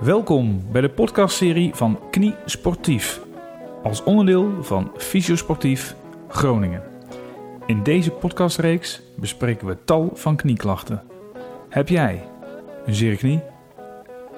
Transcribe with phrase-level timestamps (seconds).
[0.00, 3.20] Welkom bij de podcastserie van Knie Sportief,
[3.82, 5.94] als onderdeel van Fysiosportief
[6.28, 6.82] Groningen.
[7.66, 11.02] In deze podcastreeks bespreken we tal van knieklachten.
[11.68, 12.28] Heb jij
[12.86, 13.40] een zere knie,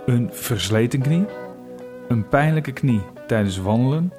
[0.06, 1.24] een versleten knie,
[2.08, 4.12] een pijnlijke knie tijdens wandelen?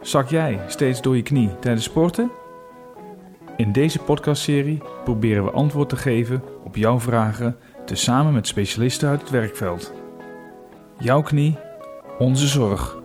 [0.00, 2.30] Zak jij steeds door je knie tijdens sporten?
[3.56, 9.20] In deze podcastserie proberen we antwoord te geven op jouw vragen tezamen met specialisten uit
[9.20, 9.95] het werkveld.
[10.98, 11.58] Jouw knie,
[12.18, 12.96] onze zorg.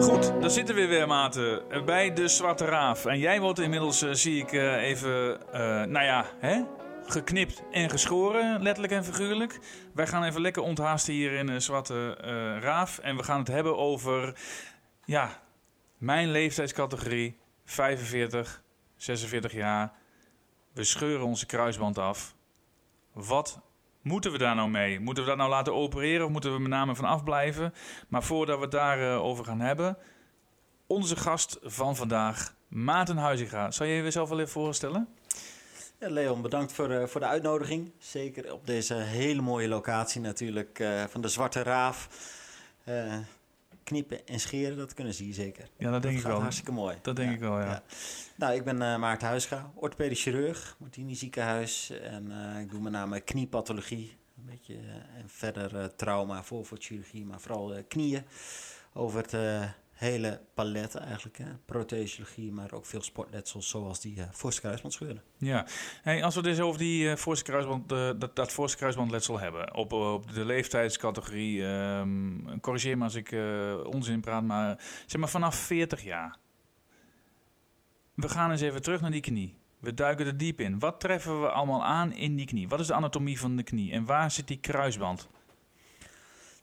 [0.00, 3.04] Goed, daar zitten we weer, Maarten, bij de Zwarte Raaf.
[3.04, 6.62] En jij wordt inmiddels, eh, zie ik, eh, even, eh, nou ja, hè?
[7.06, 9.58] geknipt en geschoren, letterlijk en figuurlijk.
[9.94, 12.14] Wij gaan even lekker onthaasten hier in de Zwarte
[12.60, 12.98] Raaf.
[12.98, 14.38] En we gaan het hebben over,
[15.04, 15.42] ja,
[15.98, 18.62] mijn leeftijdscategorie, 45,
[18.96, 19.92] 46 jaar.
[20.72, 22.34] We scheuren onze kruisband af.
[23.12, 23.60] Wat
[24.02, 25.00] moeten we daar nou mee?
[25.00, 27.74] Moeten we dat nou laten opereren of moeten we met name van afblijven?
[28.08, 29.98] Maar voordat we het daarover over gaan hebben,
[30.86, 33.70] onze gast van vandaag, Maarten Huizinga.
[33.70, 35.08] Zal je jezelf wel even voorstellen?
[36.00, 37.92] Ja, Leon, bedankt voor, uh, voor de uitnodiging.
[37.98, 42.08] Zeker op deze hele mooie locatie natuurlijk uh, van de Zwarte Raaf.
[43.86, 45.68] Uh, knippen en scheren, dat kunnen ze hier zeker.
[45.76, 46.40] Ja, dat denk dat ik wel.
[46.40, 46.96] hartstikke mooi.
[47.02, 47.66] Dat denk ja, ik wel, ja.
[47.66, 47.82] ja.
[48.36, 51.90] Nou, ik ben Maarten Huisga, orthopedisch chirurg, Martini ziekenhuis.
[51.90, 54.16] En ik doe met name kniepathologie.
[54.36, 54.74] Een beetje
[55.16, 58.22] en verder trauma, voorvoetchirurgie, maar vooral knieën.
[58.92, 59.34] Over het
[59.96, 61.38] hele palet eigenlijk.
[61.38, 61.44] Hè?
[61.64, 65.22] Prothesiologie, maar ook veel sportletsels zoals die uh, voorste kruisbandscheuren.
[65.36, 65.66] Ja,
[66.02, 69.74] hey, als we dus over die uh, voorste kruisband, uh, dat, dat voorste kruisbandletsel hebben,
[69.74, 73.36] op, op de leeftijdscategorie, um, corrigeer me als ik
[73.84, 76.36] onzin praat, maar zeg maar vanaf 40 jaar.
[78.14, 79.54] We gaan eens even terug naar die knie.
[79.78, 80.78] We duiken er diep in.
[80.78, 82.68] Wat treffen we allemaal aan in die knie?
[82.68, 85.28] Wat is de anatomie van de knie en waar zit die kruisband?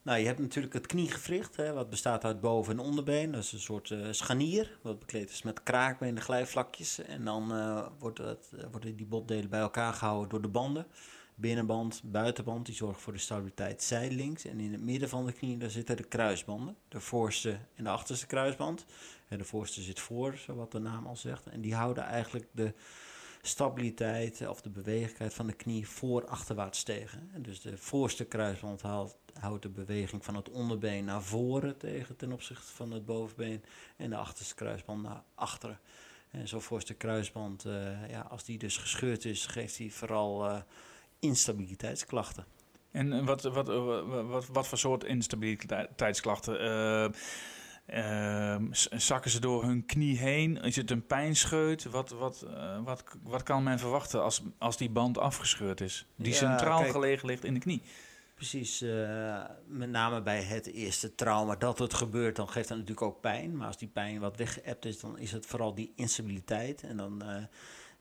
[0.03, 3.31] Nou, je hebt natuurlijk het kniegewricht, wat bestaat uit boven- en onderbeen.
[3.31, 6.99] Dat is een soort uh, scharnier, wat bekleed is met kraakbeen en glijvlakjes.
[6.99, 10.87] En dan uh, wordt het, uh, worden die botdelen bij elkaar gehouden door de banden.
[11.35, 14.45] Binnenband, buitenband, die zorgen voor de stabiliteit zijdelings.
[14.45, 16.75] En in het midden van de knie, daar zitten de kruisbanden.
[16.87, 18.85] De voorste en de achterste kruisband.
[19.27, 21.47] En de voorste zit voor, wat de naam al zegt.
[21.47, 22.73] En die houden eigenlijk de
[23.45, 27.29] stabiliteit of de bewegelijkheid van de knie voor-achterwaarts tegen.
[27.33, 28.81] En dus de voorste kruisband
[29.39, 33.63] houdt de beweging van het onderbeen naar voren tegen ten opzichte van het bovenbeen.
[33.97, 35.79] En de achterste kruisband naar achteren.
[36.29, 40.61] En zo'n voorste kruisband, uh, ja, als die dus gescheurd is, geeft hij vooral uh,
[41.19, 42.45] instabiliteitsklachten.
[42.91, 46.59] En wat, wat, wat, wat, wat voor soort instabiliteitsklachten?
[47.87, 48.55] Uh,
[48.91, 50.57] zakken ze door hun knie heen?
[50.57, 51.83] Is het een pijnscheut?
[51.83, 56.05] Wat, wat, uh, wat, wat kan men verwachten als, als die band afgescheurd is?
[56.15, 57.81] Die ja, centraal kijk, gelegen ligt in de knie.
[58.35, 63.07] Precies, uh, met name bij het eerste trauma dat het gebeurt, dan geeft dat natuurlijk
[63.07, 63.57] ook pijn.
[63.57, 66.83] Maar als die pijn wat weggeëpt is, dan is het vooral die instabiliteit.
[66.83, 67.23] En dan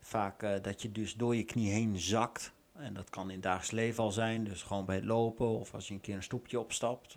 [0.01, 2.53] vaak dat je dus door je knie heen zakt.
[2.73, 5.75] En dat kan in het dagelijks leven al zijn, dus gewoon bij het lopen of
[5.75, 7.15] als je een keer een stoepje opstapt.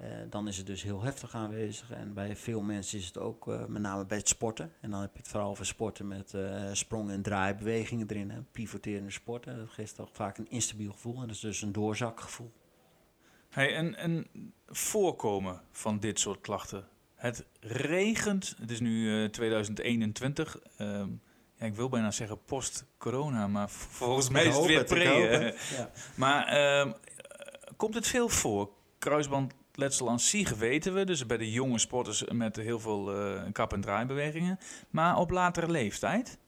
[0.00, 1.90] Uh, dan is het dus heel heftig aanwezig.
[1.90, 4.72] En bij veel mensen is het ook uh, met name bij het sporten.
[4.80, 8.30] En dan heb je het vooral over sporten met uh, sprong- en draaibewegingen erin.
[8.30, 8.42] Hè.
[8.42, 9.56] Pivoterende sporten.
[9.56, 11.14] Dat geeft toch vaak een instabiel gevoel.
[11.14, 12.52] En dat is dus een doorzakgevoel.
[13.48, 14.26] Hey, en, en
[14.66, 16.88] voorkomen van dit soort klachten.
[17.14, 18.54] Het regent.
[18.60, 20.58] Het is nu 2021.
[20.76, 21.08] Ehm,
[21.54, 23.46] ja, ik wil bijna zeggen post-corona.
[23.46, 25.54] Maar volgens mij is het weer pre.
[25.76, 25.90] Ja.
[26.14, 26.92] Maar ehm,
[27.76, 28.70] komt het veel voor?
[28.98, 33.42] Kruisband letsel aan zich weten we, dus bij de jonge sporters met heel veel uh,
[33.52, 34.58] kap- en draaibewegingen.
[34.90, 36.38] Maar op latere leeftijd?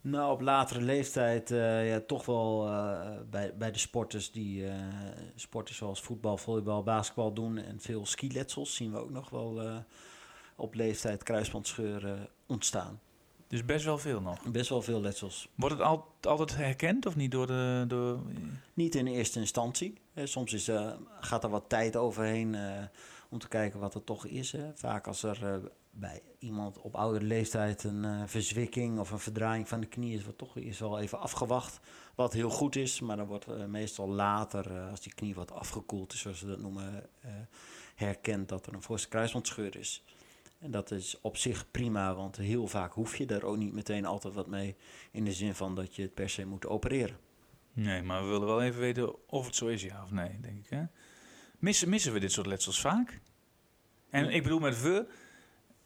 [0.00, 4.74] Nou, op latere leeftijd uh, ja, toch wel uh, bij, bij de sporters die uh,
[5.34, 9.82] sporten zoals voetbal, volleybal, basketbal doen en veel skiletsels zien we ook nog wel
[10.56, 13.00] op leeftijd kruisbandscheuren ontstaan.
[13.50, 14.50] Dus best wel veel nog?
[14.50, 15.48] Best wel veel letsels.
[15.54, 17.84] Wordt het al, altijd herkend of niet door de...
[17.88, 18.20] Door...
[18.74, 19.94] Niet in eerste instantie.
[20.14, 22.82] Soms is, uh, gaat er wat tijd overheen uh,
[23.28, 24.52] om te kijken wat het toch is.
[24.52, 24.70] Hè.
[24.74, 29.80] Vaak als er uh, bij iemand op oudere leeftijd een verzwikking of een verdraaiing van
[29.80, 31.80] de knie is, wordt toch is wel even afgewacht.
[32.14, 36.20] Wat heel goed is, maar dan wordt meestal later, als die knie wat afgekoeld is,
[36.20, 37.08] zoals we dat noemen,
[37.94, 40.04] herkend dat er een voorste kruisbandscheur is.
[40.60, 44.04] En dat is op zich prima, want heel vaak hoef je daar ook niet meteen
[44.04, 44.76] altijd wat mee.
[45.10, 47.16] In de zin van dat je het per se moet opereren.
[47.72, 50.58] Nee, maar we willen wel even weten of het zo is, ja of nee, denk
[50.58, 50.70] ik.
[50.70, 50.82] Hè?
[51.58, 53.20] Missen, missen we dit soort letsels vaak?
[54.10, 55.06] En ik bedoel met we,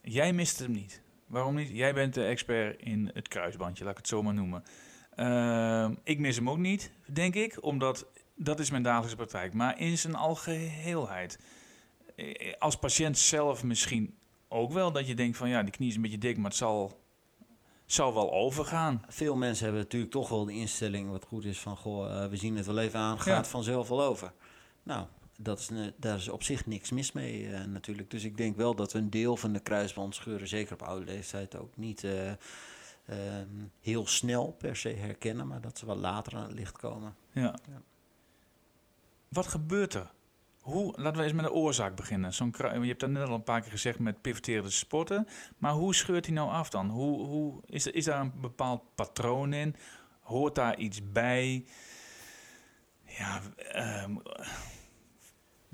[0.00, 1.02] jij mist hem niet.
[1.26, 1.68] Waarom niet?
[1.68, 4.64] Jij bent de expert in het kruisbandje, laat ik het zo maar noemen.
[5.14, 8.06] Ehm, ik mis hem ook niet, denk ik, omdat
[8.36, 9.52] dat is mijn dagelijkse praktijk.
[9.52, 11.38] Maar in zijn algeheelheid,
[12.16, 14.14] eh, als patiënt zelf misschien
[14.48, 16.58] ook wel, dat je denkt van ja, die knie is een beetje dik, maar het
[16.58, 17.00] zal,
[17.86, 19.02] zal wel overgaan.
[19.08, 22.36] Veel mensen hebben natuurlijk toch wel de instelling wat goed is van goh, eh, we
[22.36, 23.50] zien het wel even aan, gaat Ja.
[23.50, 24.32] vanzelf wel over.
[24.82, 25.06] Nou,
[25.38, 28.10] dat is, ne- daar is op zich niks mis mee eh, natuurlijk.
[28.10, 31.56] Dus ik denk wel dat we een deel van de kruisbandscheuren, zeker op oude leeftijd,
[31.56, 32.30] ook niet eh,
[33.06, 33.48] ehm,
[33.80, 37.14] heel snel per se herkennen, maar dat ze wel later aan het licht komen.
[37.32, 37.42] Ja.
[37.70, 37.82] Ja.
[39.28, 40.10] Wat gebeurt er?
[40.64, 42.32] Hoe, laten we eens met de oorzaak beginnen.
[42.36, 45.26] Je hebt dat net al een paar keer gezegd met pivoterende sporten.
[45.58, 46.88] Maar hoe scheurt hij nou af dan?
[46.88, 49.76] Hoe, hoe, is, is daar een bepaald patroon in?
[50.20, 51.66] Hoort daar iets bij?
[53.04, 54.16] Ja, ehm,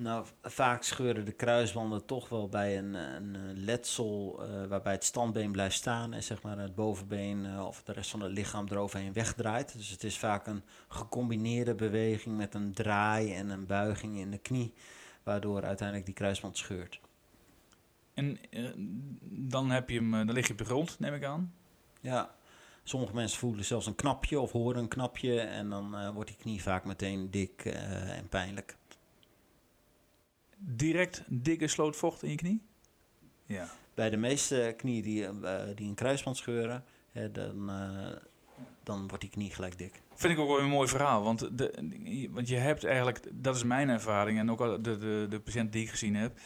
[0.00, 5.52] Nou, vaak scheuren de kruisbanden toch wel bij een, een letsel eh, waarbij het standbeen
[5.52, 9.12] blijft staan en zeg maar het bovenbeen eh, of de rest van het lichaam eroverheen
[9.12, 9.76] wegdraait.
[9.76, 14.38] Dus het is vaak een gecombineerde beweging met een draai en een buiging in de
[14.38, 14.74] knie,
[15.22, 17.00] waardoor uiteindelijk die kruisband scheurt.
[18.14, 18.64] en eh,
[19.30, 21.54] dan, heb je hem, dan lig je op de grond, neem ik aan.
[22.00, 22.34] Ja,
[22.82, 26.62] sommige mensen voelen zelfs een knapje of horen een knapje en dan wordt die knie
[26.62, 28.78] vaak meteen dik en pijnlijk.
[30.62, 32.62] Direct dikke sloot vocht in je knie?
[33.46, 33.68] Ja.
[33.94, 38.16] Bij de meeste knieën die, eh, die een kruisband scheuren, hè, dan, eh,
[38.82, 40.02] dan wordt die knie gelijk dik.
[40.14, 41.22] Vind ik ook wel een mooi verhaal.
[41.22, 45.26] Want, de, want je hebt eigenlijk, dat is mijn ervaring en ook al de, de,
[45.30, 46.38] de patiënt die ik gezien heb.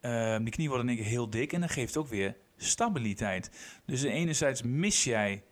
[0.00, 3.50] eh, die knie wordt in één keer heel dik en dat geeft ook weer stabiliteit.
[3.84, 5.42] Dus enerzijds mis jij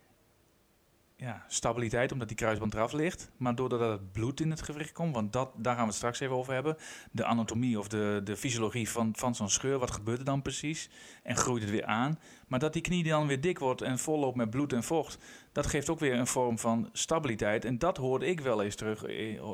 [1.20, 3.30] ja, stabiliteit omdat die kruisband eraf ligt.
[3.36, 6.20] Maar doordat het bloed in het gewricht komt, want dat, daar gaan we het straks
[6.20, 6.76] even over hebben.
[7.10, 10.90] De anatomie of de, de fysiologie van, van zo'n scheur, wat gebeurt er dan precies?
[11.22, 12.18] En groeit het weer aan?
[12.46, 15.18] Maar dat die knie dan weer dik wordt en volloopt met bloed en vocht,
[15.52, 17.64] dat geeft ook weer een vorm van stabiliteit.
[17.64, 19.04] En dat hoorde ik wel eens terug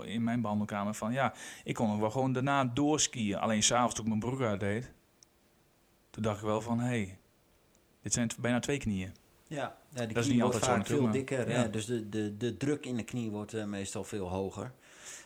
[0.04, 0.94] in, mijn behandelkamer.
[0.94, 1.34] Van ja,
[1.64, 3.38] ik kon ook wel gewoon daarna doorskiën.
[3.38, 4.92] Alleen s'avonds toen ik mijn broek uit deed,
[6.10, 7.18] toen dacht ik wel van hé, hey,
[8.02, 9.22] dit zijn bijna twee knieën.
[9.54, 11.50] Ja, ja die Dat is knie niet wordt altijd zo vaak veel dikker.
[11.50, 11.64] ja.
[11.64, 14.72] Dus de, de, de druk in de knie wordt eh, meestal veel hoger.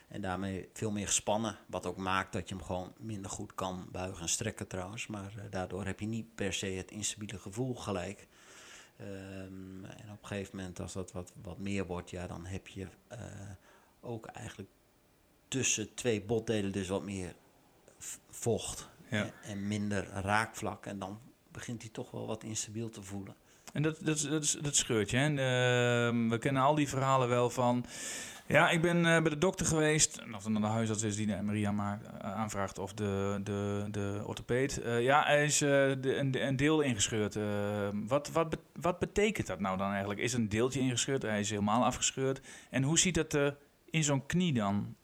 [0.08, 1.58] En daarmee veel meer gespannen.
[1.66, 5.06] Wat ook maakt dat je hem gewoon minder goed kan buigen en strekken trouwens.
[5.06, 8.26] Maar eh, daardoor heb je niet per se het instabiele gevoel gelijk.
[8.96, 12.68] Ehm, en op een gegeven moment als dat wat, wat meer wordt, ja, dan heb
[12.68, 13.18] je eh,
[14.00, 14.70] ook eigenlijk
[15.48, 17.34] tussen twee botdelen dus wat meer
[18.30, 18.88] vocht.
[19.10, 19.24] Ja.
[19.24, 20.86] En, en minder raakvlak.
[20.86, 21.20] En dan
[21.52, 23.34] begint hij toch wel wat instabiel te voelen.
[23.72, 25.16] En dat, dat, dat, dat scheurt je.
[25.16, 25.26] Hè?
[25.26, 27.84] Ehm, we kennen al die verhalen wel van.
[28.48, 30.22] Ja, ik ben eh, bij de dokter geweest.
[30.34, 32.78] Of dan de huisarts is die de Maria eh, aanvraagt.
[32.78, 34.80] Of de, de, de orthopeed.
[34.80, 37.38] Eh, ja, hij is een, een deel ingescheurd.
[38.06, 40.20] Wat, wat, wat betekent dat nou dan eigenlijk?
[40.20, 41.22] Is een deeltje ingescheurd?
[41.22, 42.40] Hij is helemaal afgescheurd.
[42.70, 43.56] En hoe ziet dat er
[43.90, 44.96] in zo'n knie dan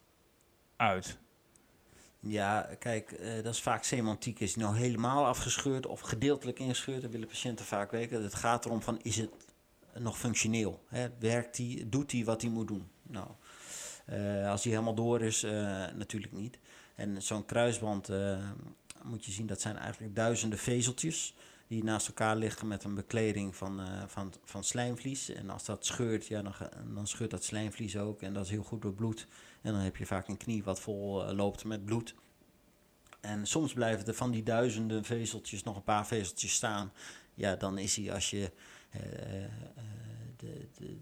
[0.75, 1.19] uit?
[2.27, 4.39] Ja, kijk, eh, dat is vaak semantiek.
[4.39, 7.01] Is nou helemaal afgescheurd of gedeeltelijk ingescheurd?
[7.01, 8.23] Dat willen patiënten vaak weten.
[8.23, 9.29] Het gaat erom van, is het
[9.93, 10.83] nog functioneel?
[10.87, 11.07] Hè?
[11.19, 12.87] Werkt die, doet hij wat hij moet doen?
[13.01, 13.27] Nou,
[14.05, 15.51] eh, als hij helemaal door is, eh,
[15.93, 16.59] natuurlijk niet.
[16.95, 18.09] En zo'n kruisband,
[19.03, 21.35] moet je zien, dat zijn eigenlijk duizenden vezeltjes...
[21.67, 25.29] die naast elkaar liggen met een bekleding van, eh, van, van slijmvlies.
[25.29, 26.53] En als dat scheurt, ja, dan,
[26.93, 28.21] dan scheurt dat slijmvlies ook.
[28.21, 29.27] En dat is heel goed bebloed.
[29.61, 32.15] En dan heb je vaak een knie wat vol eh, loopt met bloed.
[33.21, 36.91] En soms blijven er van die duizenden vezeltjes nog een paar vezeltjes staan.
[37.33, 38.51] Ja, dan is hij, als je
[38.89, 39.01] eh,
[40.37, 40.97] de, de,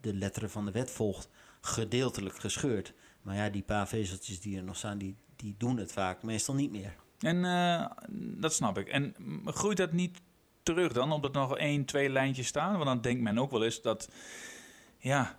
[0.00, 1.28] de letteren van de wet volgt,
[1.60, 2.92] gedeeltelijk gescheurd.
[3.22, 6.54] Maar ja, die paar vezeltjes die er nog staan, die, die doen het vaak meestal
[6.54, 6.94] niet meer.
[7.24, 7.86] En eh,
[8.40, 8.88] dat snap ik.
[8.88, 9.14] En
[9.44, 10.20] groeit dat niet
[10.62, 12.72] terug dan, omdat er nog één, twee lijntjes staan?
[12.72, 14.08] Want dan denkt men ook wel eens dat,
[14.98, 15.38] ja,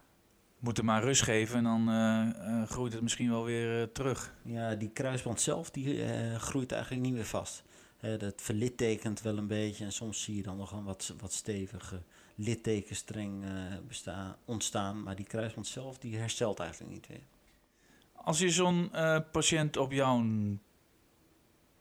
[0.60, 4.34] moet er maar rust geven en dan eh, eh, groeit het misschien wel weer terug.
[4.44, 7.64] Ja, die kruisband zelf, die groeit eigenlijk niet meer vast.
[8.18, 12.02] Dat verlittekent wel een beetje en soms zie je dan nog een wat, wat stevige
[12.36, 13.44] littekenstreng
[13.88, 15.04] bestaan, ontstaan.
[15.04, 17.24] Maar die kruisband zelf, die herstelt eigenlijk niet weer.
[18.14, 18.90] Als je zo'n
[19.32, 20.22] patiënt op jouw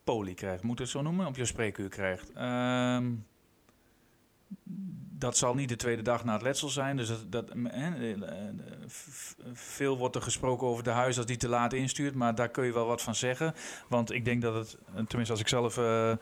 [0.05, 2.33] poli krijgt, moet het zo noemen, op jouw spreekuur krijgt.
[2.33, 3.13] ehm,
[5.19, 6.97] dat zal niet de tweede dag na het letsel zijn.
[6.97, 8.21] Dus dat, dat, eh, eh,
[9.53, 12.15] veel wordt er gesproken over de huisarts die te laat instuurt.
[12.15, 13.55] Maar daar kun je wel wat van zeggen.
[13.89, 16.13] Want ik denk dat het, tenminste als ik zelf eh,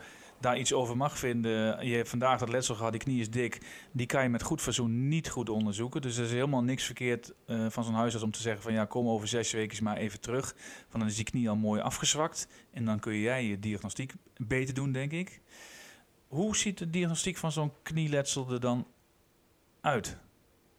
[0.43, 1.87] daar iets over mag vinden.
[1.87, 3.61] Je hebt vandaag dat letsel gehad, die knie is dik.
[3.91, 6.01] Die kan je met goed verzoen niet goed onderzoeken.
[6.01, 8.85] Dus er is helemaal niks verkeerd eh, van zo'n huisarts om te zeggen van ja,
[8.85, 10.55] kom over zes weken maar even terug.
[10.79, 12.47] Want dan is die knie al mooi afgezwakt.
[12.71, 15.41] En dan kun jij je diagnostiek beter doen, denk ik.
[16.27, 18.87] hoe ziet de diagnostiek van zo'n knieletsel er dan
[19.81, 20.17] uit?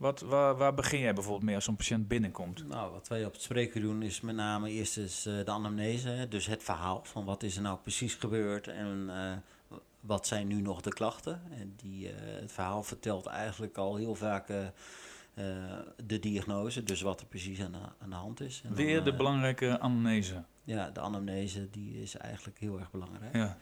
[0.05, 2.69] Wat, waar, waar begin jij bijvoorbeeld mee als zo'n patiënt binnenkomt?
[2.69, 6.27] Nou, wat wij op het spreekuur doen is met name eerst eens, eh, de anamnese.
[6.29, 10.61] Dus het verhaal van wat is er nou precies gebeurd en eh, wat zijn nu
[10.61, 11.43] nog de klachten.
[11.59, 14.47] En die, eh, het verhaal vertelt eigenlijk al heel vaak
[16.07, 18.61] de diagnose, dus wat er precies aan de, aan de hand is.
[18.65, 20.45] En dan, Weer de belangrijke anamnese.
[20.65, 23.35] Ja, de anamnese die is eigenlijk heel erg belangrijk.
[23.35, 23.59] Ja.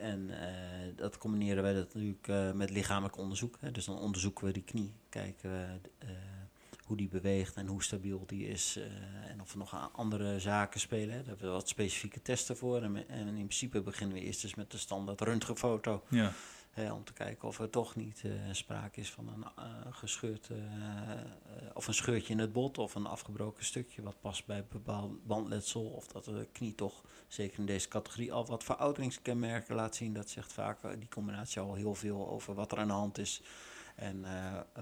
[0.00, 3.56] En eh, dat combineren wij dat natuurlijk eh, met lichamelijk onderzoek.
[3.60, 3.70] Hè.
[3.70, 5.66] Dus dan onderzoeken we die knie, kijken we
[5.98, 6.08] eh,
[6.84, 8.78] hoe die beweegt en hoe stabiel die is.
[9.28, 11.16] en of er nog andere zaken spelen.
[11.16, 12.82] Daar hebben we wat specifieke testen voor.
[12.82, 16.02] En, en in principe beginnen we eerst dus met de standaard röntgenfoto.
[16.08, 16.32] ja.
[16.88, 20.56] Om te kijken of er toch niet eh, sprake is van een eh, gescheurd eh,
[21.74, 25.84] of een scheurtje in het bot of een afgebroken stukje wat past bij bepaald bandletsel.
[25.84, 30.12] Of dat de knie toch, zeker in deze categorie, al wat verouderingskenmerken laat zien.
[30.12, 33.42] Dat zegt vaak die combinatie al heel veel over wat er aan de hand is
[33.96, 34.24] en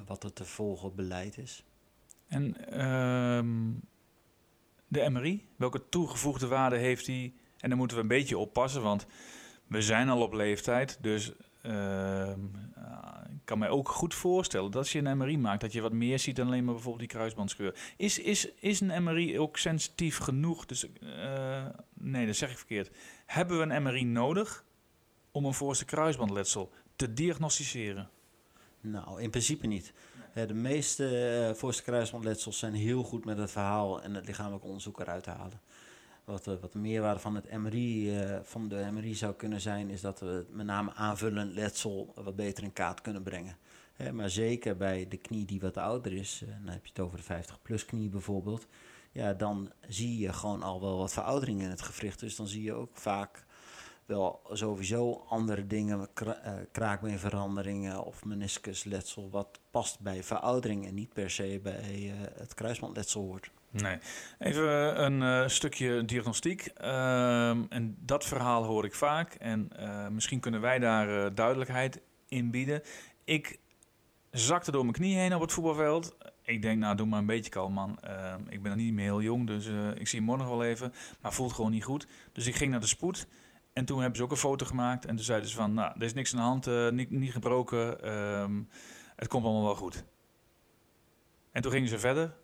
[0.07, 1.65] wat het te volgen beleid is.
[2.29, 3.73] En ehm,
[4.89, 7.41] de MRI, welke toegevoegde waarde heeft die?
[7.59, 9.07] En daar moeten we een beetje oppassen, want
[9.67, 10.99] we zijn al op leeftijd.
[11.01, 12.41] Dus ehm,
[12.77, 15.81] ja, ik kan mij ook goed voorstellen dat als je een MRI maakt, dat je
[15.81, 17.75] wat meer ziet dan alleen maar bijvoorbeeld die kruisbandscheur.
[17.97, 20.67] Is, is, is een MRI ook sensitief genoeg?
[20.67, 22.91] Dus, eh, nee, dat zeg ik verkeerd.
[23.27, 24.65] Hebben we een MRI nodig
[25.31, 28.11] om een voorste kruisbandletsel te diagnosticeren?
[28.81, 29.93] Nou, in principe niet.
[30.35, 34.65] Eh, de meeste uh, voorste kruisbandletsels zijn heel goed met het verhaal en het lichamelijk
[34.65, 35.61] onderzoek eruit te halen.
[36.29, 39.91] Wat, eh, wat de meerwaarde van, het MRI, eh, van de MRI zou kunnen zijn,
[39.91, 43.57] is dat we met name aanvullend letsel wat beter in kaart kunnen brengen.
[43.93, 47.01] Hè, maar zeker bij de knie die wat ouder is, eh, dan heb je het
[47.01, 48.67] over de 50-plus knie bijvoorbeeld.
[49.13, 52.21] Ja, dan zie je gewoon al wel wat veroudering in het gewricht.
[52.21, 53.47] Dus dan zie je ook vaak
[54.09, 56.33] wel sowieso andere dingen, uh,
[56.73, 63.23] kraakbeenveranderingen of meniscusletsel, wat past bij veroudering en niet per se bij uh, het kruisbandletsel
[63.23, 63.51] hoort.
[63.71, 63.99] Nee.
[64.39, 66.73] Even een uh, stukje diagnostiek.
[66.81, 69.35] Uh, en dat verhaal hoor ik vaak.
[69.35, 69.71] En
[70.11, 72.83] misschien kunnen wij daar duidelijkheid in bieden.
[73.25, 73.59] Ik
[74.31, 76.17] zakte door mijn knie heen op het voetbalveld.
[76.43, 77.99] Ik denk, nou, doe maar een beetje kalm, man.
[78.05, 80.93] Uh, ik ben nog niet meer heel jong, dus ik zie morgen wel even.
[81.21, 82.07] Maar voelt gewoon niet goed.
[82.33, 83.27] Dus ik ging naar de spoed.
[83.79, 85.05] En toen hebben ze ook een foto gemaakt.
[85.05, 87.33] En toen zeiden ze van, nou, er is niks aan de hand, uh, niet, niet
[87.33, 88.13] gebroken.
[88.13, 88.69] Um,
[89.17, 90.05] het komt allemaal wel goed.
[91.53, 92.35] En toen gingen ze verder.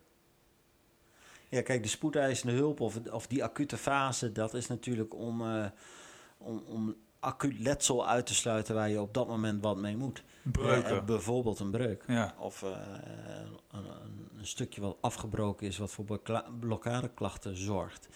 [1.49, 5.65] Ja, kijk, de spoedeisende hulp of, of die acute fase, dat is natuurlijk om, uh,
[6.37, 10.23] om, om acuut letsel uit te sluiten waar je op dat moment wat mee moet.
[10.41, 10.95] Breuken.
[10.95, 12.03] Uh, bijvoorbeeld een breuk.
[12.07, 12.35] Ja.
[12.39, 12.69] Of uh,
[13.71, 13.85] een,
[14.37, 16.21] een, stukje wat afgebroken is, wat voor
[16.59, 18.09] blokkadeklachten zorgt.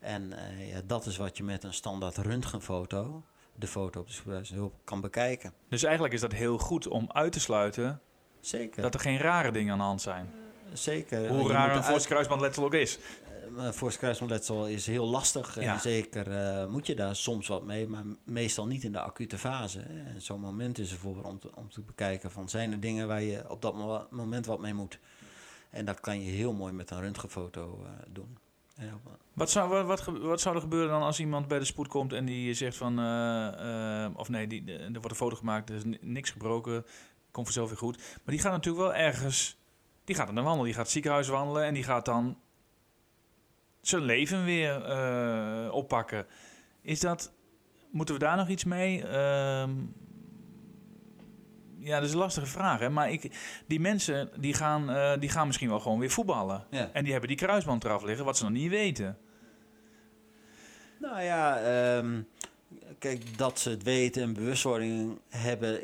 [0.00, 3.24] En uh, ja, dat is wat je met een standaard röntgenfoto,
[3.54, 5.52] de foto op de spoedeisende hulp, kan bekijken.
[5.68, 8.00] Dus eigenlijk is dat heel goed om uit te sluiten
[8.40, 8.82] Zeker.
[8.82, 10.30] dat er geen rare dingen aan de hand zijn.
[10.72, 11.28] Zeker.
[11.28, 12.98] Hoe raar een voorste kruisbandletsel ook is.
[13.56, 15.60] Uh, voorste kruisbandletsel is heel lastig.
[15.60, 15.72] Ja.
[15.72, 19.38] En zeker uh, moet je daar soms wat mee, maar meestal niet in de acute
[19.38, 19.80] fase.
[19.80, 23.08] En zo'n moment is er voor om te, om te bekijken van zijn er dingen
[23.08, 24.98] waar je op dat mo moment wat mee moet.
[25.70, 28.38] En dat kan je heel mooi met een röntgenfoto uh, doen.
[29.32, 32.12] Wat, zou, wat, wat, wat, zou er gebeuren dan als iemand bij de spoed komt
[32.12, 33.00] en die zegt van...
[33.00, 36.84] Uh, of nee, die, er wordt een foto gemaakt, er is niks gebroken,
[37.30, 37.96] komt vanzelf weer goed.
[37.96, 39.56] Maar die gaat natuurlijk wel ergens...
[40.04, 42.38] Die gaat aan de wandel, die gaat het ziekenhuis wandelen en die gaat dan
[43.80, 46.26] zijn leven weer uh, oppakken.
[46.80, 47.32] Is dat,
[47.90, 49.02] moeten we daar nog iets mee?
[49.02, 49.68] Uh,
[51.78, 52.80] ja, dat is een lastige vraag.
[52.80, 52.90] Hè?
[52.90, 56.64] Maar ik, die mensen die gaan, uh, die gaan misschien wel gewoon weer voetballen.
[56.70, 56.90] Ja.
[56.92, 59.18] En die hebben die kruisband eraf liggen, wat ze nog niet weten.
[61.00, 62.28] Nou ja, um,
[62.98, 65.80] kijk, dat ze het weten en bewustwording hebben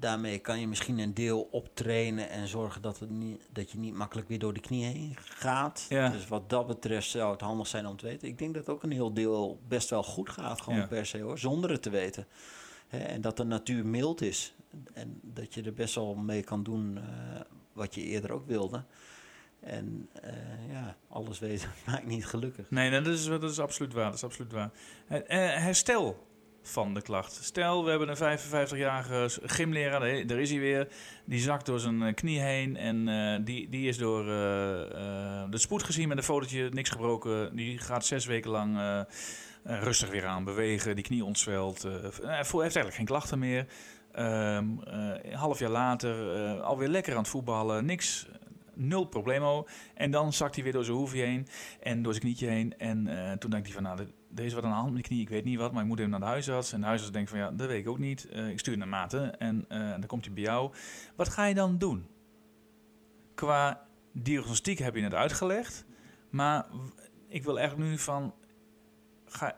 [0.00, 3.94] daarmee kan je misschien een deel optrainen en zorgen dat, het niet, dat je niet
[3.94, 5.86] makkelijk weer door de knie heen gaat.
[5.88, 6.08] Ja.
[6.08, 8.28] Dus wat dat betreft zou het handig zijn om te weten.
[8.28, 10.86] Ik denk dat ook een heel deel best wel goed gaat, gewoon Ja.
[10.86, 12.26] per se hoor, zonder het te weten.
[12.88, 14.54] En dat de natuur mild is.
[14.92, 17.40] En dat je er best wel mee kan doen eh,
[17.72, 18.84] wat je eerder ook wilde.
[19.60, 22.70] En eh, ja, alles weten maakt niet gelukkig.
[22.70, 24.04] Nee, dat is, dat is absoluut waar.
[24.04, 24.70] Dat is absoluut waar.
[25.08, 26.26] Eh, herstel
[26.62, 27.32] van de klacht.
[27.32, 30.88] Stel, we hebben een 55-jarige gymleraar, daar is hij weer.
[31.24, 34.24] Die zakt door zijn knie heen en die, die is door
[35.50, 37.56] de spoed gezien met een fotootje, niks gebroken.
[37.56, 39.04] Die gaat zes weken lang
[39.62, 41.82] rustig weer aan bewegen, die knie ontzwelt.
[41.82, 43.66] hij heeft eigenlijk geen klachten meer.
[44.18, 48.28] Ehm, eh, een half jaar later eh, alweer lekker aan het voetballen, niks,
[48.74, 49.66] nul problemo.
[49.94, 51.46] En dan zakt hij weer door zijn hoefje heen
[51.80, 52.78] en door zijn knietje heen.
[52.78, 55.20] En eh, toen dacht hij van, nou, is wat aan de hand met die knie,
[55.20, 56.72] ik weet niet wat, maar ik moet even naar de huisarts.
[56.72, 58.28] En de huisarts denkt van, ja, dat weet ik ook niet.
[58.50, 60.72] Ik stuur naar Maarten en dan komt hij bij jou.
[61.16, 62.06] Wat ga je dan doen?
[63.34, 65.84] Qua diagnostiek heb je het uitgelegd,
[66.30, 66.66] maar
[67.28, 68.34] ik wil echt nu van...
[69.26, 69.56] Ga,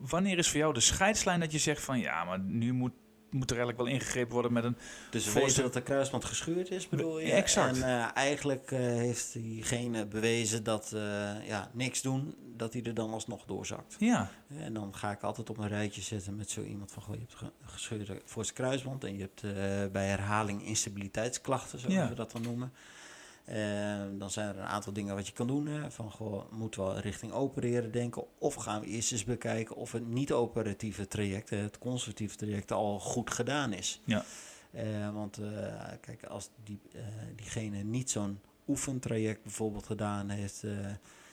[0.00, 2.92] wanneer is voor jou de scheidslijn dat je zegt van, ja, maar nu moet,
[3.36, 4.76] moet er eigenlijk wel ingegrepen worden met een...
[5.10, 7.32] Dus we weten dat de kruisband gescheurd is, bedoel je?
[7.32, 7.76] Exact.
[7.76, 11.00] En eh, eigenlijk eh, heeft diegene bewezen dat eh,
[11.46, 13.96] ja, niks doen, dat hij er dan alsnog doorzakt.
[13.98, 17.02] Ja, En dan ga ik altijd op een rijtje zetten met zo iemand van...
[17.02, 19.42] Goh, je hebt ge- gescheurde voorste kruisband en je hebt
[19.92, 22.08] bij herhaling instabiliteitsklachten, zoals Ja.
[22.08, 22.72] we dat dan noemen.
[23.46, 25.66] Eh, dan zijn er een aantal dingen wat je kan doen.
[25.66, 28.24] Hè, van, goh, moeten we richting opereren denken?
[28.38, 33.30] Of gaan we eerst eens bekijken of het niet-operatieve traject, het conservatieve traject, al goed
[33.30, 34.00] gedaan is.
[34.04, 34.24] Ja.
[34.76, 35.48] Eh, want eh,
[36.00, 37.02] kijk, als die, eh,
[37.36, 40.88] diegene niet zo'n oefentraject bijvoorbeeld gedaan heeft, eh,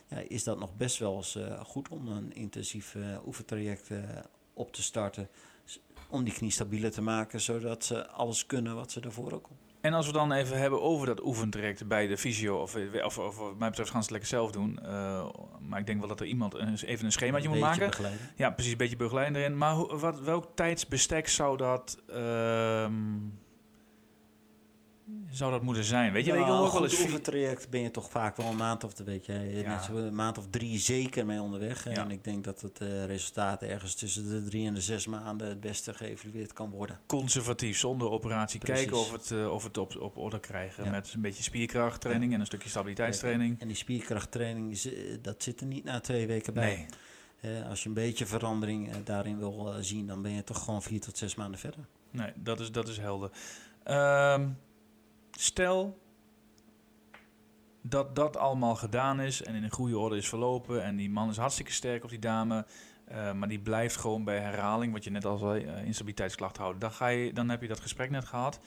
[0.07, 3.89] ja, is dat nog best wel eens goed om een intensief oefentraject
[4.53, 5.29] op te starten.
[6.09, 9.49] Om die knie stabieler te maken, zodat ze alles kunnen wat ze daarvoor ook.
[9.83, 13.37] En als we dan even hebben over dat oefentraject bij de fysio, of, of, of
[13.37, 14.79] wat mij betreft gaan ze het lekker zelf doen.
[14.79, 15.25] eh,
[15.59, 17.85] maar ik denk wel dat er iemand een- even een schemaatje moet maken.
[17.87, 18.21] begeleiden.
[18.35, 19.57] Ja, precies, een beetje begeleiding erin.
[19.57, 22.93] Maar hoe, wat, welk tijdsbestek zou dat, ehm,
[25.29, 26.11] zou dat moeten zijn?
[26.13, 26.95] Weet je, ja, ik ook een wel eens...
[26.95, 29.69] vi- oefentraject ben je toch vaak wel een maand of, weet je, Ja.
[29.75, 31.83] net zo een maand of drie zeker mee onderweg.
[31.83, 31.91] Ja.
[31.91, 35.47] En ik denk dat het eh, resultaat ergens tussen de drie en de zes maanden
[35.47, 36.99] het beste geëvalueerd kan worden.
[37.05, 38.81] conservatief, zonder operatie, Precies.
[38.83, 40.91] kijken of het, eh, of het op, op orde krijgen.
[40.91, 43.59] Met een beetje spierkrachttraining en een stukje stabiliteitstraining.
[43.61, 46.87] En die spierkrachttraining, is, eh, dat zit er niet na twee weken bij.
[47.41, 51.01] Nee, als je een beetje verandering daarin wil zien, dan ben je toch gewoon vier
[51.01, 51.85] tot zes maanden verder.
[52.11, 53.29] nee dat, is, dat is helder.
[53.83, 54.47] Ehm,
[55.39, 56.01] stel
[57.81, 60.83] dat dat allemaal gedaan is en in een goede orde is verlopen.
[60.83, 62.65] En die man is hartstikke sterk of die dame.
[63.05, 66.81] eh, maar die blijft gewoon bij herhaling, wat je net al zei, eh, instabiliteitsklachten houden.
[66.81, 68.59] Dan, ga je, dan heb je dat gesprek net gehad.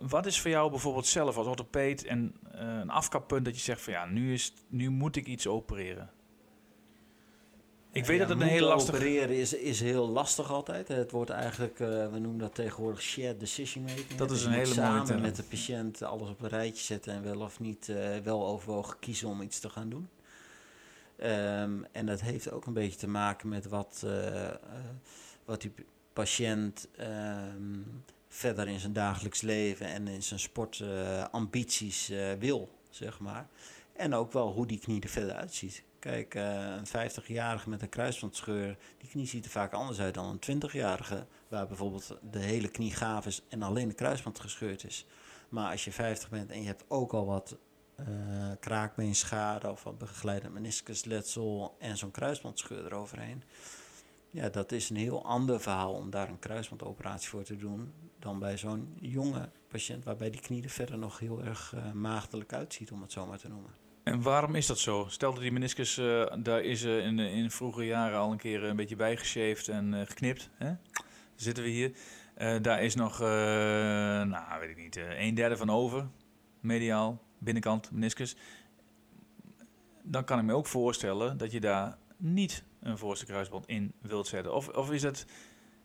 [0.00, 3.80] Wat is voor jou bijvoorbeeld zelf als orthopeed en eh, een afkappunt dat je zegt
[3.82, 6.10] van ja, nu, is, nu moet ik iets opereren?
[7.94, 8.94] Ik weet Ja, dat het een heel lastig...
[8.94, 10.88] opereren is, is heel lastig altijd.
[10.88, 14.14] Het wordt eigenlijk, eh, we noemen dat tegenwoordig shared decision making.
[14.14, 17.22] Dat is een hele mooie samen met de patiënt alles op een rijtje zetten en
[17.22, 20.08] wel of niet eh, wel overwogen kiezen om iets te gaan doen.
[21.16, 24.50] Ehm, en dat heeft ook een beetje te maken met wat, eh,
[25.44, 25.72] wat die
[26.12, 27.78] patiënt ehm,
[28.28, 33.46] verder in zijn dagelijks leven en in zijn sportambities eh wil, zeg maar.
[33.92, 35.82] En ook wel hoe die knie er verder uitziet.
[36.04, 40.26] Kijk, eh, een 50-jarige met een kruisbandscheur, die knie ziet er vaak anders uit dan
[40.26, 45.06] een 20-jarige, waar bijvoorbeeld de hele knie gaaf is en alleen de kruisband gescheurd is.
[45.48, 47.56] Maar als je 50 bent en je hebt ook al wat
[47.96, 48.04] eh
[48.60, 53.42] kraakbeenschade of wat begeleidend meniscusletsel en zo'n kruisbandscheur eroverheen.
[54.30, 58.38] Ja, dat is een heel ander verhaal om daar een kruisbandoperatie voor te doen dan
[58.38, 62.92] bij zo'n jonge patiënt waarbij die knie er verder nog heel erg eh, maagdelijk uitziet,
[62.92, 63.83] om het zo maar te noemen.
[64.04, 65.06] En waarom is dat zo?
[65.08, 68.64] Stel dat die meniscus, eh, daar is eh, in, in vroege jaren al een keer
[68.64, 70.50] een beetje bijgeshaved en eh, geknipt.
[70.56, 70.72] Hè?
[71.34, 71.92] Zitten we hier.
[72.34, 73.26] Eh, daar is nog, eh,
[74.22, 76.06] nou weet ik niet, eh, een derde van over.
[76.60, 78.36] Mediaal, binnenkant, meniscus.
[80.02, 84.26] Dan kan ik me ook voorstellen dat je daar niet een voorste kruisband in wilt
[84.26, 84.54] zetten.
[84.54, 85.26] Of, of is het...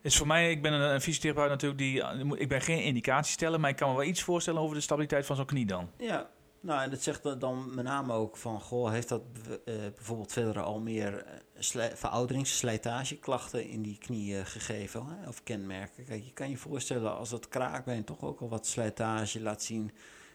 [0.01, 3.59] Is voor mij, ik ben een, een fysiotherapeut natuurlijk, die, ik ben geen indicatie stellen,
[3.59, 5.89] maar ik kan me wel iets voorstellen over de stabiliteit van zo'n knie dan.
[5.97, 6.29] Ja,
[6.61, 9.21] nou en dat zegt dan- met name ook van, goh, heeft dat
[9.65, 15.43] eh, bijvoorbeeld verder al meer eh, sli- verouderings- slijtageklachten in die knieën gegeven hè, of
[15.43, 16.05] kenmerken?
[16.05, 19.91] Kijk, je kan je voorstellen als dat kraakbeen toch ook al wat slijtage laat zien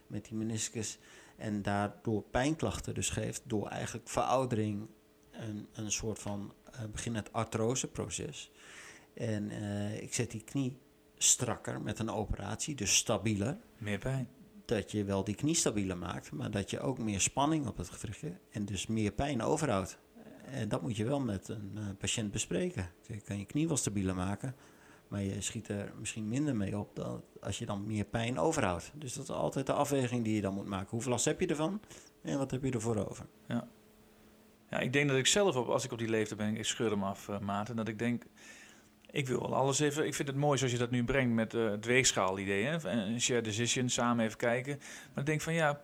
[0.07, 0.99] met die meniscus
[1.37, 4.89] en daardoor pijnklachten dus geeft door eigenlijk veroudering
[5.31, 8.51] een, een soort van eh beginnend artroseproces.
[9.15, 9.51] En
[10.03, 10.79] ik zet die knie
[11.17, 14.29] strakker met een operatie, dus stabieler Meer pijn.
[14.65, 17.91] Dat je wel die knie stabieler maakt, maar dat je ook meer spanning op het
[17.91, 19.99] gewrichtje en dus meer pijn overhoudt.
[20.45, 22.91] En dat moet je wel met een eh, patiënt bespreken.
[23.07, 24.55] Je kan je knie wel stabieler maken,
[25.09, 28.93] maar je schiet er misschien minder mee op dan als je dan meer pijn overhoudt.
[28.95, 30.91] Dus dat is altijd de afweging die je dan moet maken.
[30.91, 31.81] Hoeveel last heb je ervan
[32.23, 33.27] en wat heb je ervoor over?
[33.49, 36.91] Ja, ik denk dat ik zelf, op, als ik op die leeftijd ben, ik scheur
[36.91, 38.25] hem af, eh Maarten, dat ik denk,
[39.15, 41.55] ik wil wel alles even, ik vind het mooi zoals je dat nu brengt met
[41.55, 44.79] eh het weegschaal-idee, een shared decision, samen even kijken.
[44.79, 45.83] Maar ik denk van ja,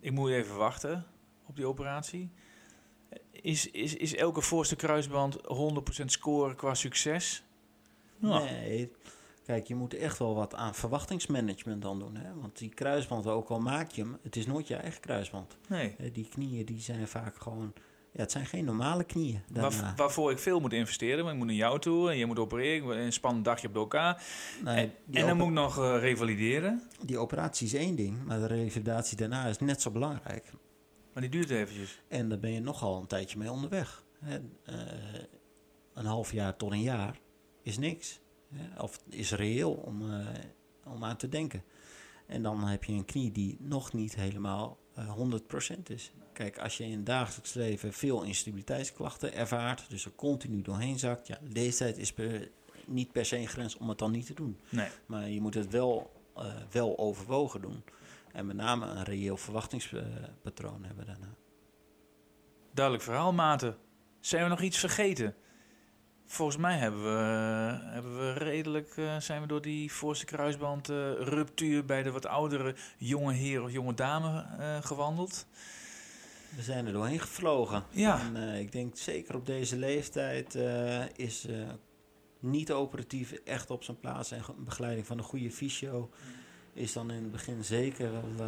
[0.00, 1.06] ik moet even wachten
[1.46, 2.30] op die operatie.
[3.30, 5.36] Is, is, is elke voorste kruisband
[6.02, 7.44] 100% scoren qua succes?
[8.18, 8.92] Nou, Nee,
[9.44, 12.16] kijk, je moet echt wel wat aan verwachtingsmanagement dan doen.
[12.16, 12.34] Hè?
[12.34, 15.56] Want die kruisband, ook al maak je hem, het is nooit je eigen kruisband.
[15.68, 15.96] nee.
[16.12, 17.72] Die knieën die zijn vaak gewoon
[18.12, 19.42] Ja, het zijn geen normale knieën.
[19.48, 21.18] Waar, waarvoor ik veel moet investeren.
[21.18, 22.98] Want ik moet naar jou toe en je moet opereren.
[22.98, 24.22] Een spannend dagje op elkaar.
[24.64, 26.82] Nee, en dan moet ik nog eh, revalideren.
[27.04, 30.52] die operatie is één ding, maar de revalidatie daarna is net zo belangrijk.
[31.12, 32.02] Maar die duurt eventjes.
[32.08, 34.04] En daar ben je nogal een tijdje mee onderweg.
[34.20, 34.74] Hè, eh,
[35.94, 37.18] een half jaar tot een jaar
[37.62, 38.20] is niks.
[38.54, 40.26] Hè, of is reëel om, eh,
[40.84, 41.64] om aan te denken.
[42.26, 46.12] En dan heb je een knie die nog niet helemaal eh 100% is.
[46.32, 51.26] Kijk, als je in het dagelijks leven veel instabiliteitsklachten ervaart, dus er continu doorheen zakt,
[51.26, 52.48] ja, leeftijd is per-
[52.86, 54.58] niet per se een grens om het dan niet te doen.
[54.68, 54.88] Nee.
[55.06, 57.82] Maar je moet het wel, eh, wel overwogen doen.
[58.32, 61.34] En met name een reëel verwachtingspatroon hebben daarna.
[62.74, 63.76] Duidelijk verhaal, Maarten.
[64.20, 65.34] Zijn we nog iets vergeten?
[66.32, 71.12] Volgens mij hebben we, hebben we redelijk eh, zijn we door die voorste kruisband eh,
[71.18, 75.46] ruptuur bij de wat oudere jonge heer of jonge dame eh, gewandeld.
[76.56, 77.84] We zijn er doorheen gevlogen.
[77.90, 78.20] Ja.
[78.34, 80.54] En ik denk zeker op deze leeftijd
[81.16, 81.46] is
[82.40, 84.30] niet operatief echt op zijn plaats.
[84.30, 86.10] En ge- begeleiding van een goede fysio
[86.72, 88.46] is dan in het begin zeker wel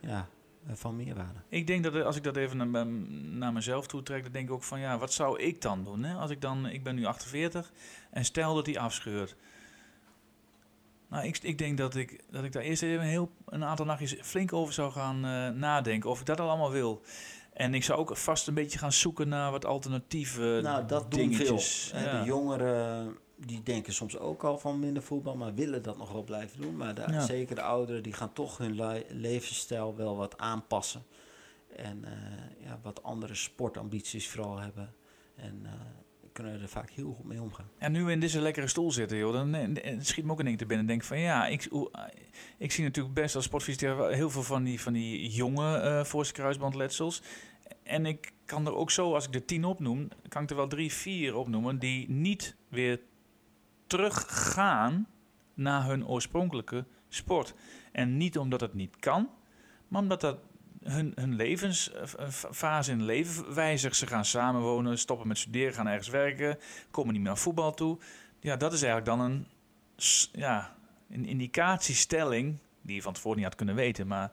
[0.00, 0.28] ja,
[0.72, 1.38] van meerwaarde.
[1.48, 4.48] Ik denk dat eh, als ik dat even naar, naar mezelf toe trek, dan denk
[4.48, 6.04] ik ook van ja, wat zou ik dan doen?
[6.04, 6.14] Hè?
[6.14, 7.72] Als ik dan, ik ben nu 48
[8.10, 9.36] en stel dat hij afscheurt.
[11.08, 13.86] Nou, ik, ik denk dat ik, dat ik daar eerst even een, heel, een aantal
[13.86, 16.10] nachtjes flink over zou gaan eh, nadenken.
[16.10, 17.02] Of ik dat al allemaal wil.
[17.52, 21.20] En ik zou ook vast een beetje gaan zoeken naar wat alternatieve nou, dat doen
[21.20, 21.90] dingetjes.
[21.94, 22.00] veel.
[22.00, 22.20] Ja.
[22.20, 26.24] De jongeren die denken soms ook al van minder voetbal, maar willen dat nog wel
[26.24, 26.76] blijven doen.
[26.76, 27.20] Maar de, Ja.
[27.20, 31.02] zeker de ouderen die gaan toch hun le- levensstijl wel wat aanpassen.
[31.76, 34.94] En eh, ja, wat andere sportambities vooral hebben.
[35.34, 35.72] En eh,
[36.32, 37.68] kunnen er vaak heel goed mee omgaan.
[37.78, 40.44] En nu we in deze lekkere stoel zitten, joh, dan eh, schiet me ook een
[40.44, 40.86] ding te binnen.
[40.86, 41.68] Denk van ja, ik,
[42.58, 46.34] ik zie natuurlijk best als sportfysiotherapeut heel veel van die, van die jonge eh voorste
[46.34, 47.22] kruisbandletsels.
[47.82, 50.68] En ik kan er ook zo, als ik er tien opnoem, kan ik er wel
[50.68, 53.00] drie, vier opnoemen die niet weer
[53.86, 55.06] teruggaan
[55.54, 57.54] naar hun oorspronkelijke sport.
[57.92, 59.30] En niet omdat het niet kan,
[59.88, 60.38] maar omdat dat
[60.82, 63.96] hun, hun levensfase in het leven wijzigt.
[63.96, 66.58] Ze gaan samenwonen, stoppen met studeren, gaan ergens werken,
[66.90, 67.98] komen niet meer aan voetbal toe.
[68.40, 69.46] Ja, dat is eigenlijk dan een,
[70.32, 70.76] ja,
[71.10, 74.32] een indicatiestelling die je van tevoren niet had kunnen weten, maar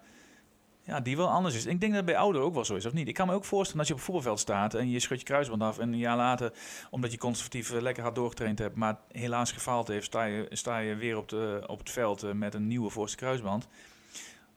[0.85, 1.65] ja, die wel anders is.
[1.65, 3.07] Ik denk dat het bij ouderen ook wel zo is, of niet?
[3.07, 5.27] Ik kan me ook voorstellen dat je op een voetbalveld staat en je schudt je
[5.27, 6.53] kruisband af en een jaar later,
[6.89, 10.77] omdat je conservatief eh, lekker hard doorgetraind hebt, maar helaas gefaald heeft, sta je, sta
[10.77, 13.67] je weer op, de, op het veld eh, met een nieuwe voorste kruisband.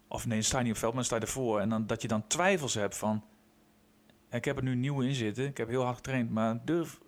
[0.09, 1.61] Of nee, sta je niet op het veld, maar sta je ervoor.
[1.61, 3.25] En dan, dat je dan twijfels hebt van,
[4.31, 6.99] ik heb er nu een nieuwe in zitten, ik heb heel hard getraind, maar durf...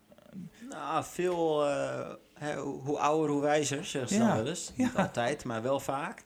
[0.68, 4.72] Nou, veel, eh, hoe ouder, hoe wijzer, zeggen ze Ja, dan wel eens.
[4.76, 5.02] Niet ja.
[5.02, 6.24] altijd, maar wel vaak.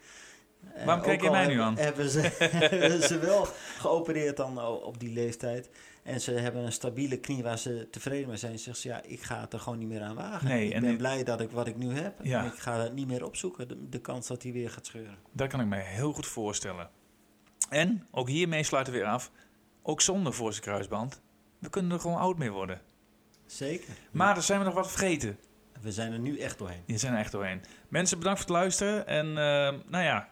[0.74, 1.76] Eh, Waarom kijk je mij nu aan?
[1.76, 3.46] Hebben ze, hebben ze wel
[3.78, 5.70] geopereerd dan o- op die leeftijd.
[6.02, 8.58] En ze hebben een stabiele knie waar ze tevreden mee zijn.
[8.58, 10.48] Zeggen ze, ja, ik ga het er gewoon niet meer aan wagen.
[10.48, 12.14] Nee, ik en ben blij dat ik wat ik nu heb.
[12.22, 12.40] Ja.
[12.40, 15.16] En ik ga het niet meer opzoeken, de, de kans dat hij weer gaat scheuren.
[15.32, 16.90] Dat kan ik me heel goed voorstellen.
[17.68, 19.30] En, ook hiermee sluiten we weer af,
[19.82, 21.20] ook zonder voorste kruisband,
[21.58, 22.80] we kunnen er gewoon oud mee worden.
[23.46, 23.94] Zeker.
[24.12, 25.38] Maar er zijn we nog wat vergeten.
[25.80, 26.82] We zijn er nu echt doorheen.
[26.86, 27.60] Die zijn er echt doorheen.
[27.88, 29.06] Mensen, bedankt voor het luisteren.
[29.06, 29.34] En eh,
[29.90, 30.28] nou ja,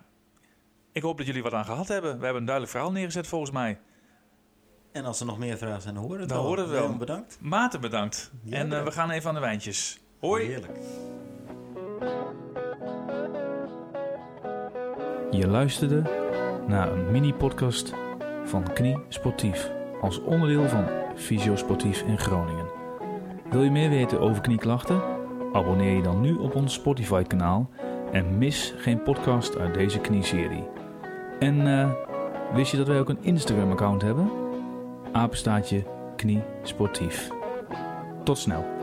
[0.93, 2.11] ik hoop dat jullie wat aan gehad hebben.
[2.19, 3.79] We hebben een duidelijk verhaal neergezet volgens mij.
[4.93, 6.49] En als er nog meer vragen zijn, dan horen we het Dan wel.
[6.49, 6.97] horen we wel.
[6.97, 7.39] Bedankt.
[7.41, 8.31] Maarten, bedankt.
[8.43, 10.01] Ja, en eh, we gaan even aan de wijntjes.
[10.21, 10.45] Hoi.
[10.47, 10.79] Heerlijk.
[15.31, 16.03] Je luisterde
[16.67, 17.95] naar een mini-podcast
[18.45, 20.85] van Knie Sportief als onderdeel van
[21.17, 22.67] Fysio Sportief in Groningen.
[23.51, 25.03] Wil je meer weten over knieklachten?
[25.53, 27.71] Abonneer je dan nu op ons Spotify-kanaal
[28.13, 30.65] en mis geen podcast uit deze knieserie.
[31.39, 31.91] En eh,
[32.55, 34.31] wist je dat wij ook een Instagram-account hebben?
[35.13, 35.83] Apenstaatje
[36.17, 37.31] Knie Sportief.
[38.25, 38.80] Tot snel.